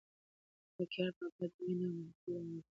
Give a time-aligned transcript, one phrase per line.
[0.75, 2.67] ملکیار بابا د مینې او محبت لاروی دی.